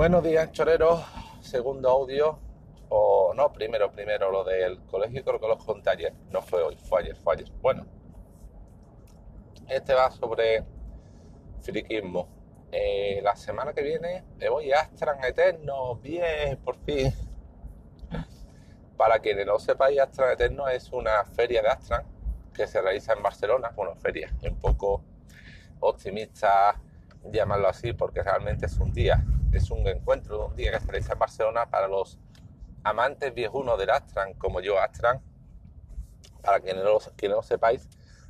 [0.00, 1.04] Buenos días, choreros.
[1.42, 2.38] Segundo audio.
[2.88, 6.14] O no, primero, primero lo del colegio, que los conté ayer.
[6.30, 7.50] No fue hoy, fue ayer, fue ayer.
[7.60, 7.84] Bueno,
[9.68, 10.64] este va sobre
[11.60, 12.30] friquismo.
[12.72, 15.96] Eh, la semana que viene me voy a Astran Eterno.
[15.96, 17.12] Bien, por fin.
[18.96, 22.06] Para quienes no sepáis, Astran Eterno es una feria de Astran
[22.54, 23.70] que se realiza en Barcelona.
[23.76, 25.04] Bueno, feria, un poco
[25.80, 26.80] optimista
[27.30, 29.22] llamarlo así, porque realmente es un día,
[29.52, 32.18] es un encuentro de un día que se realiza en Barcelona para los
[32.84, 35.20] amantes viejunos del Astran, como yo, Astran,
[36.42, 37.88] para quienes no, no sepáis,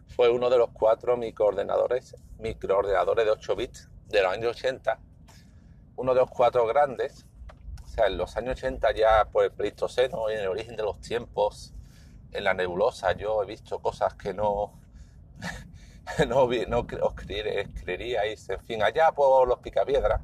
[0.09, 4.99] fue uno de los cuatro microordenadores, microordenadores de 8 bits de los años 80,
[5.97, 7.27] uno de los cuatro grandes,
[7.85, 11.01] o sea, en los años 80 ya por el Pleistoceno, en el origen de los
[11.01, 11.75] tiempos,
[12.33, 14.81] en la nebulosa, yo he visto cosas que no,
[16.29, 20.21] no, no os creeríais, en fin, allá por los Picapiedras,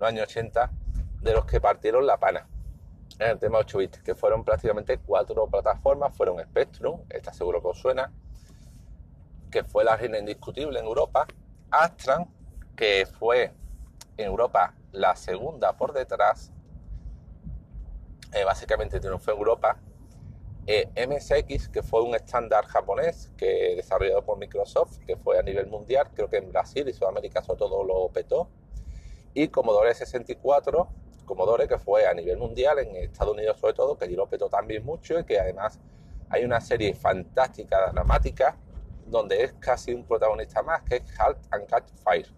[0.00, 0.70] los años 80,
[1.20, 2.48] de los que partieron la pana.
[3.18, 7.68] En el tema 8 bits, que fueron prácticamente cuatro plataformas, fueron Spectrum, esta seguro que
[7.68, 8.10] os suena,
[9.50, 11.26] que fue la reina indiscutible en Europa,
[11.70, 12.26] Astran,
[12.74, 13.52] que fue
[14.16, 16.50] en Europa la segunda por detrás,
[18.32, 19.76] eh, básicamente triunfó en Europa,
[20.66, 25.66] eh, MSX, que fue un estándar japonés que desarrollado por Microsoft, que fue a nivel
[25.66, 28.48] mundial, creo que en Brasil y Sudamérica sobre todo lo petó,
[29.34, 30.88] y Commodore 64,
[31.24, 34.84] Commodore que fue a nivel mundial, en Estados Unidos sobre todo, que allí lo también
[34.84, 35.78] mucho y que además
[36.28, 38.56] hay una serie fantástica, dramática,
[39.06, 42.28] donde es casi un protagonista más, que es Halt and Catch Fire.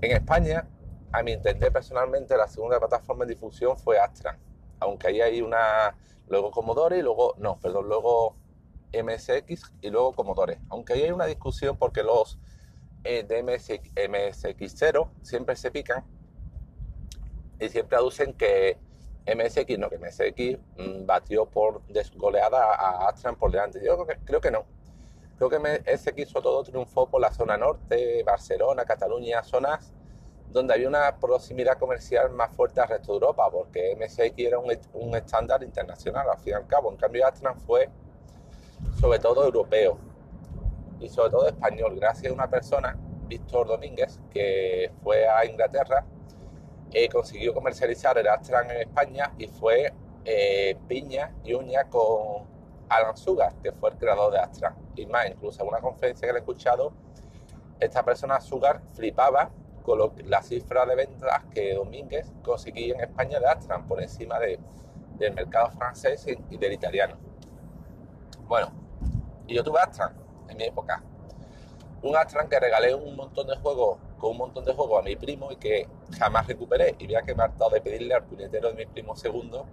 [0.00, 0.66] En España,
[1.12, 4.38] a mi entender personalmente, la segunda plataforma de difusión fue Astra,
[4.78, 5.94] aunque ahí hay una,
[6.28, 8.36] luego Commodore y luego, no, perdón, luego
[8.92, 12.38] MSX y luego Commodore, aunque ahí hay una discusión porque los
[13.04, 16.04] MSX0 siempre se pican
[17.58, 18.78] y siempre aducen que
[19.26, 23.80] MSX, no, que MSX mm, batió por desgoleada a Astran por delante.
[23.84, 24.64] Yo creo que, creo que no.
[25.36, 29.92] Creo que MSX sobre todo triunfó por la zona norte, Barcelona, Cataluña, zonas
[30.48, 34.76] donde había una proximidad comercial más fuerte al resto de Europa, porque MSX era un,
[34.94, 36.90] un estándar internacional al fin y al cabo.
[36.90, 37.88] En cambio, Astran fue
[38.98, 40.09] sobre todo europeo
[41.00, 42.96] y sobre todo español, gracias a una persona,
[43.26, 46.04] Víctor Domínguez, que fue a Inglaterra,
[46.92, 49.92] eh, consiguió comercializar el Astran en España y fue
[50.24, 52.44] eh, piña y uña con
[52.88, 54.74] Alan Sugar, que fue el creador de Astran.
[54.96, 56.92] Y más, incluso en una conferencia que le he escuchado,
[57.78, 59.50] esta persona Sugar flipaba
[59.82, 64.58] con la cifra de ventas que Domínguez conseguía en España de Astran por encima de,
[65.16, 67.16] del mercado francés y, del italiano.
[68.46, 68.72] Bueno,
[69.46, 70.19] y yo tuve Astran
[70.50, 71.02] en mi época.
[72.02, 75.16] Un Astran que regalé un montón de juegos, con un montón de juegos a mi
[75.16, 75.86] primo y que
[76.18, 76.96] jamás recuperé.
[76.98, 79.66] Y mira que me he hartado de pedirle al puñetero de mi primo segundo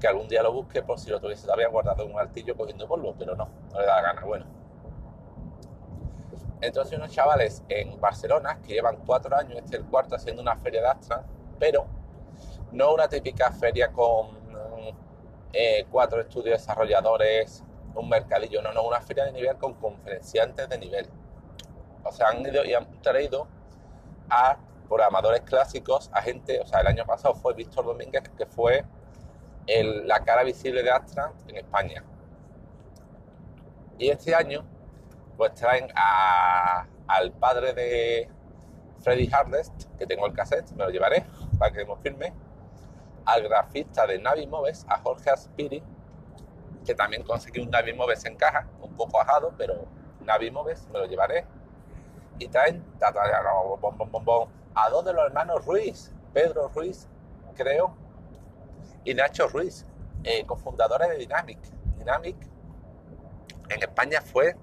[0.00, 2.86] que algún día lo busque por si lo tuviese todavía guardado en un altillo cogiendo
[2.88, 4.24] polvo, pero no, no le da la gana.
[4.24, 4.46] Bueno,
[6.60, 10.56] entonces unos chavales en Barcelona que llevan cuatro años, este es el cuarto, haciendo una
[10.56, 11.24] feria de Astra,
[11.58, 11.86] pero
[12.72, 14.44] no una típica feria con
[15.52, 17.62] eh, cuatro estudios desarrolladores,
[17.94, 21.08] un mercadillo, no, no, una feria de nivel con conferenciantes de nivel.
[22.02, 23.46] O sea, han ido y han traído
[24.28, 24.56] a
[24.88, 28.84] programadores clásicos, a gente, o sea, el año pasado fue Víctor Domínguez, que fue
[29.66, 32.04] la cara visible de Astra en España.
[33.98, 34.64] Y este año
[35.36, 35.88] pues traen
[37.06, 38.28] al padre de
[39.00, 41.24] Freddy Hardest, que tengo el cassette, me lo llevaré
[41.58, 42.32] para que me firme,
[43.24, 45.82] al grafista de Navi Moves, a Jorge Aspiri,
[46.84, 49.86] que también conseguí un Navi Moves en caja, un poco ajado, pero
[50.20, 51.46] Navi Moves me lo llevaré.
[52.38, 52.84] Y traen
[54.74, 57.08] a dos de los hermanos Ruiz, Pedro Ruiz,
[57.54, 57.94] creo,
[59.04, 59.86] y Nacho Ruiz,
[60.24, 61.58] eh, cofundadores de Dynamic.
[61.98, 62.36] Dynamic
[63.68, 64.56] en España fue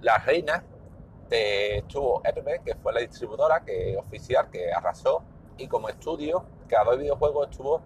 [0.00, 0.64] la reina
[1.28, 5.22] de, estuvo Hermes, que fue la distribuidora que, oficial que arrasó,
[5.56, 7.82] y como estudio, cada dos videojuegos estuvo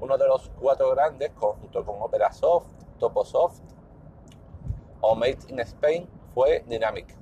[0.00, 2.66] uno de los cuatro grandes, junto con OperaSoft,
[3.00, 3.60] Toposoft
[5.00, 7.16] o Made in Spain, fue Dynamic.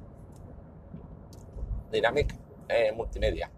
[1.90, 2.34] Dynamic
[2.68, 3.50] eh, Multimedia.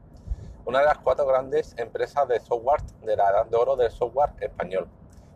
[0.64, 4.34] Una de las cuatro grandes empresas de software de la edad de oro del software
[4.38, 4.88] español.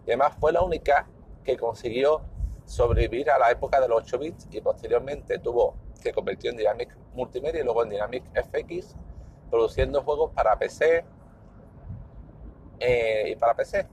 [0.06, 1.08] Y además fue la única
[1.42, 2.20] que consiguió
[2.66, 6.96] sobrevivir a la época de los 8 bits y posteriormente tuvo que convertir en Dynamic
[7.14, 8.94] Multimedia y luego en Dynamic FX,
[9.50, 11.04] produciendo juegos para PC
[12.78, 13.87] eh, y para PC.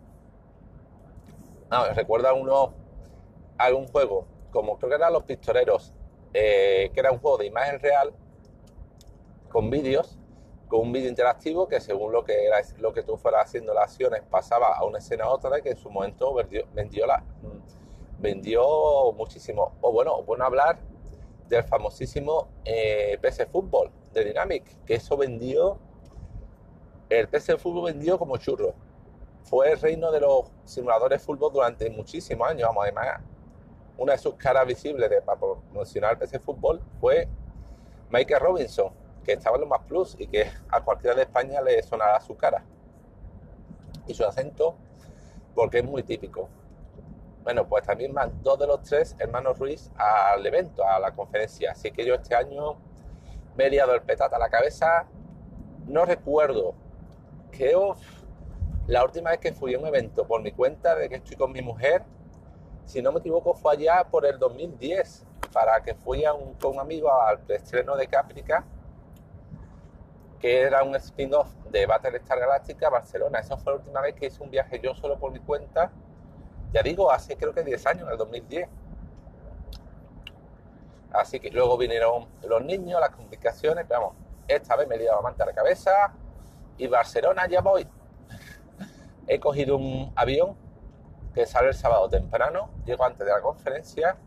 [1.69, 2.73] No, recuerda uno
[3.65, 5.93] algún juego, como creo que eran Los Pistoleros,
[6.33, 8.13] eh, que era un juego de imagen real
[9.49, 10.17] con vídeos,
[10.67, 13.91] con un vídeo interactivo que según lo que, era, lo que tú fueras haciendo las
[13.91, 17.23] acciones pasaba a una escena a otra y que en su momento vendió, vendió, la,
[18.19, 19.73] vendió muchísimo.
[19.81, 20.79] O bueno, bueno hablar
[21.49, 25.77] del famosísimo eh, PC Fútbol de Dynamic, que eso vendió,
[27.09, 28.73] el PC Fútbol vendió como churro.
[29.43, 33.21] Fue el reino de los simuladores de fútbol durante muchísimos años, vamos, además
[33.97, 37.27] una de sus caras visibles de, para promocionar PC Fútbol fue
[38.09, 38.93] Michael Robinson,
[39.23, 42.35] que estaba en los más plus y que a cualquiera de España le sonará su
[42.35, 42.63] cara
[44.07, 44.75] y su acento
[45.55, 46.49] porque es muy típico.
[47.43, 51.71] Bueno, pues también van dos de los tres hermanos Ruiz al evento, a la conferencia.
[51.71, 52.77] Así que yo este año
[53.55, 55.07] me he liado el petate a la cabeza.
[55.87, 56.75] No recuerdo.
[57.51, 57.75] que
[58.87, 61.51] la última vez que fui a un evento por mi cuenta de que estoy con
[61.51, 62.03] mi mujer,
[62.85, 66.23] si no me equivoco, fue allá por el 2010, para que fui
[66.59, 68.65] con un amigo al estreno de Caprica
[70.41, 73.39] que era un spin-off de Battlestar Galactica Barcelona.
[73.39, 75.91] Esa fue la última vez que hice un viaje yo solo por mi cuenta.
[76.73, 78.67] Ya digo, hace creo que 10 años, en el 2010.
[81.13, 84.15] Así que luego vinieron los niños, las complicaciones, pero vamos,
[84.47, 85.91] esta vez me he liado la manta a la cabeza
[86.77, 87.87] y Barcelona ya voy.
[89.27, 90.55] He cogido un avión
[91.33, 94.17] que sale el sábado temprano, llego antes de la conferencia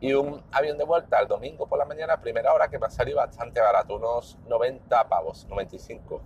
[0.00, 2.90] y un avión de vuelta el domingo por la mañana, primera hora, que me ha
[2.90, 6.20] salido bastante barato, unos 90 pavos, 95.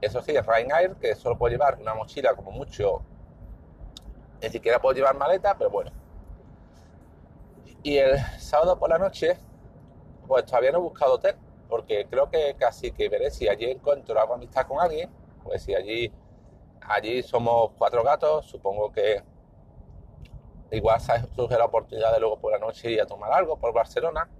[0.00, 3.02] Eso sí, es Ryanair, que solo puedo llevar una mochila como mucho,
[4.40, 5.90] ni siquiera puedo llevar maleta, pero bueno.
[7.82, 9.38] Y el sábado por la noche,
[10.28, 11.36] pues todavía no he buscado hotel,
[11.68, 15.10] porque creo que casi que veré si allí encuentro algo amistad con alguien,
[15.42, 16.12] pues si allí,
[16.92, 19.22] allí somos cuatro gatos, supongo que
[20.72, 20.98] Igual
[21.36, 24.30] surge la oportunidad de luego por la noche ir a tomar algo por Barcelona,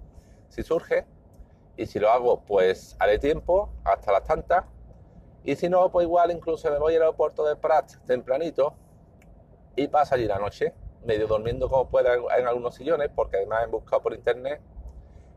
[0.49, 1.05] si surge.
[1.77, 4.65] Y si lo hago, pues haré tiempo hasta las tantas.
[5.43, 8.73] Y si no, pues igual incluso me voy al aeropuerto de Prat tempranito
[9.75, 10.73] y paso allí la noche,
[11.05, 14.59] medio durmiendo como pueda en algunos sillones, porque además he buscado por internet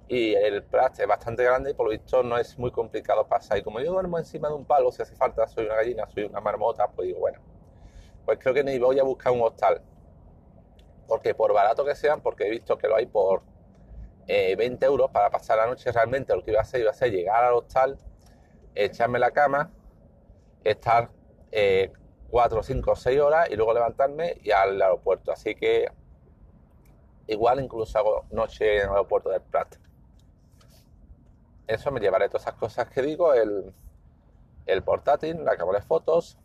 [0.09, 3.59] y el Prat es bastante grande y por lo visto no es muy complicado pasar.
[3.59, 6.25] Y como yo duermo encima de un palo, si hace falta, soy una gallina, soy
[6.25, 7.41] una marmota, pues digo, bueno,
[8.25, 9.83] pues creo que ni voy a buscar un hostal
[11.07, 13.43] porque por barato que sean, porque he visto que lo hay por
[14.27, 16.95] 20 eh, euros para pasar la noche, realmente lo que iba a hacer iba a
[16.95, 17.97] ser llegar al hostal,
[18.75, 19.71] echarme la cama,
[20.65, 21.11] estar
[22.31, 25.33] 4, 5, 6 horas y luego levantarme y al aeropuerto.
[25.33, 25.89] Así que
[27.29, 29.77] igual incluso hago noche en el aeropuerto del Prat.
[31.67, 33.75] Eso me llevaré todas esas cosas que digo, el,
[34.67, 36.39] el portátil, la cámara de fotos,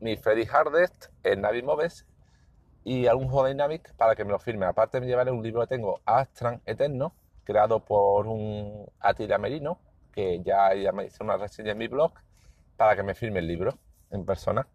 [0.00, 2.06] mi Freddy Hardest, el Navi Moves
[2.84, 4.66] y algún juego Dynamic para que me lo firme.
[4.66, 7.14] Aparte me llevaré un libro que tengo, Astran Eterno,
[7.44, 9.80] creado por un Atila Merino,
[10.12, 12.12] que ya, ya me hizo una reseña en mi blog,
[12.76, 13.78] para que me firme el libro
[14.10, 14.66] en persona.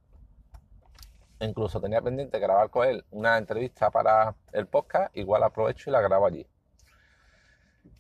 [1.40, 6.02] Incluso tenía pendiente grabar con él una entrevista para el podcast, igual aprovecho y la
[6.02, 6.46] grabo allí.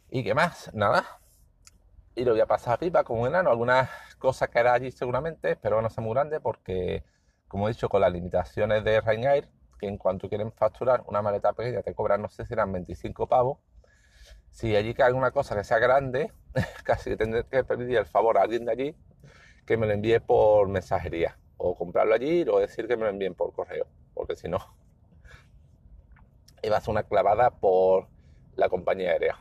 [0.10, 0.74] ¿Y qué más?
[0.74, 1.21] Nada.
[2.16, 3.50] Y lo voy a pasar pipa como enano.
[3.50, 7.04] Algunas cosas que hará allí seguramente, pero no sea muy grande porque,
[7.48, 9.48] como he dicho, con las limitaciones de Ryanair,
[9.80, 13.28] que en cuanto quieren facturar una maleta pequeña te cobran, no sé si eran 25
[13.28, 13.60] pavos.
[14.52, 16.32] Si allí cae una cosa que sea grande,
[16.84, 18.96] casi tendré que pedir el favor a alguien de allí
[19.66, 21.38] que me lo envíe por mensajería.
[21.58, 23.88] O comprarlo allí o decir que me lo envíen por correo.
[24.14, 24.60] Porque si no,
[26.64, 28.08] iba a ser una clavada por
[28.56, 29.38] la compañía aérea.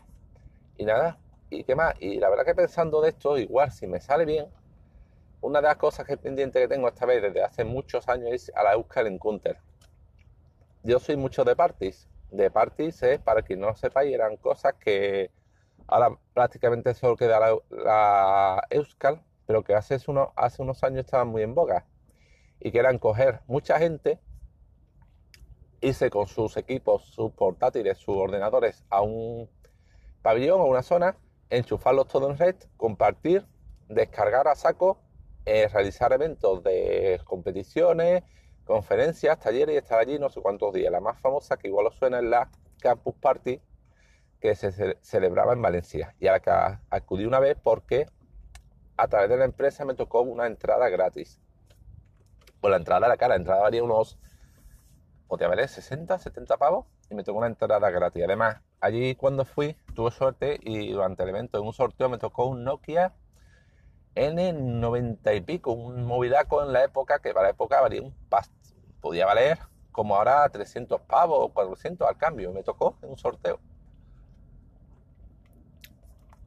[0.77, 1.19] Y nada,
[1.51, 1.95] ¿y qué más?
[2.01, 4.47] Y la verdad que pensando de esto, igual si me sale bien,
[5.41, 8.53] una de las cosas que pendiente que tengo esta vez desde hace muchos años es
[8.55, 9.59] a la Euskal Encounter
[10.83, 12.09] yo soy mucho de parties.
[12.31, 15.31] De parties es, para quien no lo sepáis, eran cosas que
[15.87, 19.99] ahora prácticamente solo queda la, Euskal, pero que hace,
[20.37, 21.87] hace unos años estaban muy en boga.
[22.61, 24.21] Y que eran coger mucha gente,
[25.81, 29.49] irse con sus equipos, sus portátiles, sus ordenadores a un
[30.23, 31.17] pabellón o una zona,
[31.51, 33.47] enchufarlos todos en red, compartir,
[33.89, 34.99] descargar a saco,
[35.45, 38.23] eh, realizar eventos de competiciones,
[38.65, 40.93] conferencias, talleres y estar allí no sé cuántos días.
[40.93, 43.61] La más famosa, que igual os suena, es la Campus Party,
[44.41, 46.15] que se celebraba en Valencia.
[46.21, 46.51] Y a la que
[46.91, 48.07] acudí una vez porque
[48.97, 51.41] a través de la empresa me tocó una entrada gratis.
[52.61, 54.19] Pues la entrada la cara, la entrada valía unos,
[55.27, 58.23] podría valer 60, 70 pavos y me tocó una entrada gratis.
[58.23, 62.47] Además, allí cuando fui tuve suerte y durante el evento en un sorteo me tocó
[62.47, 63.13] un Nokia
[64.15, 68.53] N90 y pico, un movidaco en la época que para la época valía un past
[69.01, 69.59] podía valer
[69.93, 72.53] como ahora 300 pavos o 400 al cambio.
[72.53, 73.59] Me tocó en un sorteo.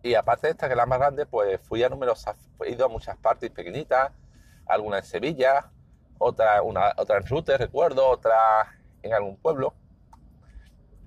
[0.02, 2.86] Y aparte de esta, que es la más grande, pues fui a numerosas, he ido
[2.86, 4.12] a muchas partes pequeñitas,
[4.66, 5.72] algunas en Sevilla,
[6.18, 8.34] otra, una, otra en Rute, recuerdo, otra
[9.02, 9.74] en algún pueblo.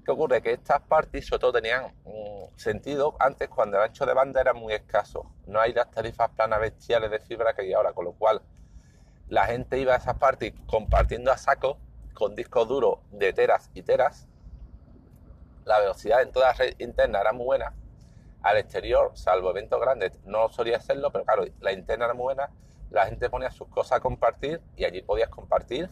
[0.06, 0.40] ¿Qué ocurre?
[0.40, 4.54] Que estas parties sobre todo tenían mm, sentido antes cuando el ancho de banda era
[4.54, 5.32] muy escaso.
[5.48, 8.40] No hay las tarifas planas bestiales de fibra que hay ahora, con lo cual
[9.28, 11.78] la gente iba a esas parties compartiendo a saco
[12.14, 14.28] con discos duros de teras y teras.
[15.64, 17.74] La velocidad en toda la red interna era muy buena.
[18.42, 22.50] Al exterior, salvo eventos grandes, no solía hacerlo, pero claro, la interna era muy buena.
[22.90, 25.90] La gente ponía sus cosas a compartir y allí podías compartir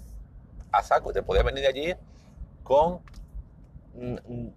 [0.71, 1.12] a saco.
[1.12, 1.94] Te podías venir de allí
[2.62, 3.02] con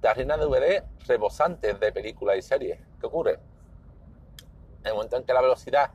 [0.02, 2.80] tarjetas de DVD rebosantes de películas y series.
[3.00, 3.40] ¿Qué ocurre?
[4.82, 5.92] En el momento en que la velocidad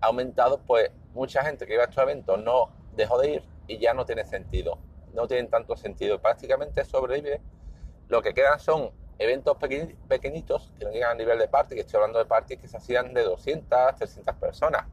[0.00, 3.78] ha aumentado, pues mucha gente que iba a estos eventos no dejó de ir y
[3.78, 4.78] ya no tiene sentido.
[5.14, 6.20] No tienen tanto sentido.
[6.20, 7.40] Prácticamente sobrevive.
[8.08, 9.56] Lo que quedan son eventos
[10.08, 12.76] pequeñitos que no llegan a nivel de party, que estoy hablando de parties que se
[12.76, 14.86] hacían de 200, 300 personas.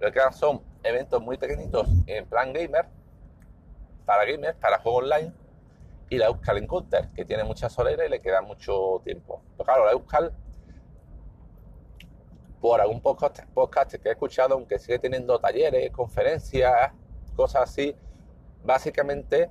[0.00, 2.86] Lo que quedan son eventos muy pequeñitos en plan gamer,
[4.04, 5.32] para gamers, para juegos online,
[6.08, 9.42] y la Euskal Encounter, que tiene mucha solera y le queda mucho tiempo.
[9.56, 10.32] Pero claro, la Euskal,
[12.60, 16.92] por algún podcast, podcast que he escuchado, aunque sigue teniendo talleres, conferencias,
[17.34, 17.94] cosas así,
[18.64, 19.50] básicamente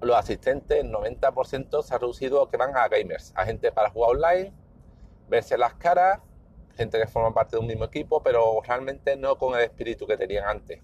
[0.00, 4.16] los asistentes, el 90% se ha reducido que van a gamers, a gente para jugar
[4.16, 4.52] online,
[5.28, 6.20] verse las caras,
[6.76, 10.16] gente que forma parte de un mismo equipo, pero realmente no con el espíritu que
[10.16, 10.80] tenían antes,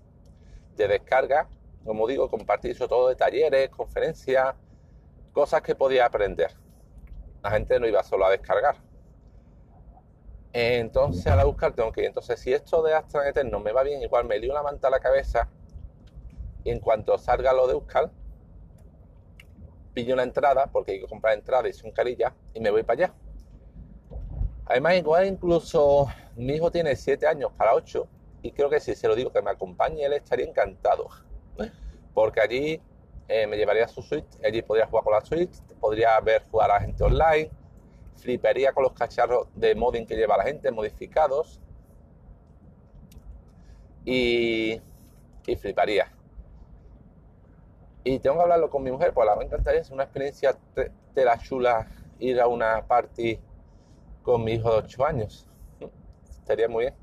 [0.76, 1.49] de descarga
[1.88, 4.54] como digo, compartir sobre todo de talleres, conferencias,
[5.33, 6.54] cosas que podía aprender.
[7.42, 8.76] La gente no iba solo a descargar.
[10.52, 12.09] Entonces, a la buscar tengo que ir.
[12.09, 14.90] Entonces, si esto de Astra Eterno me va bien, igual me lío una manta a
[14.90, 15.49] la cabeza
[16.62, 18.11] y en cuanto salga lo de Euskal,
[19.95, 23.07] pillo una entrada, porque hay que comprar entrada y son carillas, y me voy para
[23.07, 23.14] allá.
[24.66, 28.07] Además, igual incluso mi hijo tiene 7 años para 8,
[28.42, 31.09] y creo que si se lo digo que me acompañe, él estaría encantado
[32.14, 32.80] porque allí
[33.28, 36.74] eh, me llevaría su Switch, allí podría jugar con la Switch, podría ver jugar a
[36.74, 37.50] la gente online,
[38.16, 41.60] fliparía con los cacharros de modding que lleva la gente, modificados,
[44.04, 44.80] y,
[45.60, 46.10] fliparía.
[48.04, 51.24] Y tengo que hablarlo con mi mujer, pues la me encantaría, es una experiencia de
[51.24, 51.86] la chula
[52.18, 53.38] ir a una party
[54.22, 55.46] con mi hijo de 8 años.
[56.40, 56.94] Estaría muy bien.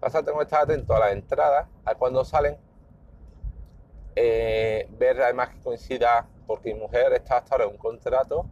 [0.00, 2.56] Pasa, tengo que estar atento a las entradas, a cuando salen
[4.16, 8.46] eh, ver además que coincida, porque mi mujer está hasta ahora en un contrato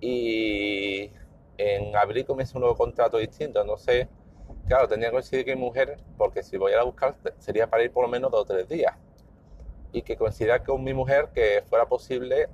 [0.00, 1.12] y
[1.58, 3.60] en abril comienza un nuevo contrato distinto.
[3.60, 4.08] Entonces,
[4.66, 7.92] claro, tendría que coincidir que mi mujer, porque si voy a buscar sería para ir
[7.92, 8.94] por lo menos dos o tres días.
[9.92, 12.48] Y que coincida con mi mujer que fuera posible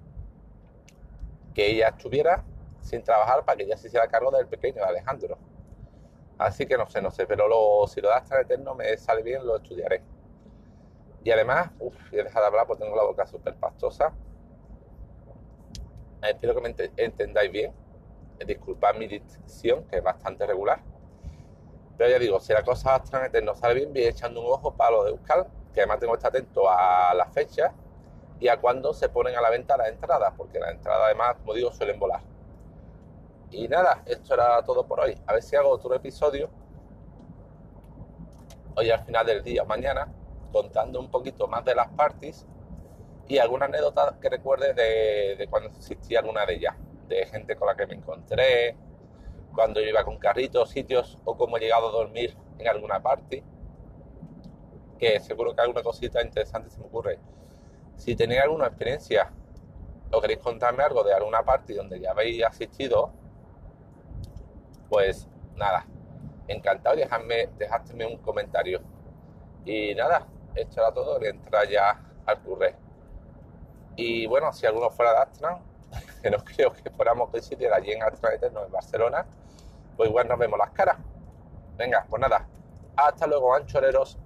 [1.55, 2.45] que ella estuviera
[2.81, 5.39] sin trabajar para que ella se hiciera cargo del pequeño, de Alejandro.
[6.39, 7.47] Así que no sé, no sé, pero
[7.89, 10.03] si lo das tan eterno me sale bien, lo estudiaré.
[11.27, 14.13] Y además, uff, he dejado de hablar porque tengo la boca súper pastosa.
[16.23, 17.75] Espero que me entendáis bien.
[18.47, 20.79] Disculpad mi dicción, que es bastante regular.
[21.99, 23.03] Pero ya digo, si la cosa
[23.43, 26.19] no sale bien, voy echando un ojo para lo de Euskal, que además tengo que
[26.19, 27.73] estar atento a las fechas
[28.39, 31.55] y a cuándo se ponen a la venta las entradas, porque las entradas además, como
[31.55, 32.21] digo, suelen volar.
[33.51, 35.21] Y nada, esto era todo por hoy.
[35.27, 36.49] A ver si hago otro episodio
[38.77, 40.09] hoy al final del día o mañana
[40.57, 42.47] contando un poquito más de las parties
[43.29, 46.75] y alguna anécdota que recuerde de, cuando existía alguna de ellas,
[47.09, 48.75] de gente con la que me encontré,
[49.55, 53.43] cuando yo iba con carritos, sitios o cómo he llegado a dormir en alguna party,
[54.99, 57.19] que seguro que alguna cosita interesante se me ocurre.
[57.97, 59.31] Si tenéis alguna experiencia
[60.11, 63.13] o queréis contarme algo de alguna party donde ya habéis asistido,
[64.89, 65.87] pues nada,
[66.49, 68.81] encantado dejadme, dejadme un comentario.
[69.67, 72.75] Y nada, esto era todo, le entra ya al Blu-ray.
[73.97, 75.59] Y bueno, si alguno fuera de Astran,
[76.23, 79.27] que no creo que fuéramos coincidir allí en Astran Eterno, en Barcelona,
[79.97, 80.99] pues igual nos vemos las caras.
[81.77, 82.47] Venga, pues nada,
[82.97, 84.19] hasta luego, anchoreros.